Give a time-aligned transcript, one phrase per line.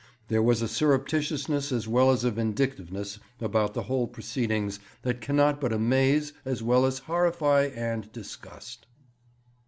[0.29, 5.61] There was a surreptitiousness as well as a vindictiveness about the whole proceedings that cannot
[5.61, 8.87] but amaze, as well as horrify and disgust.'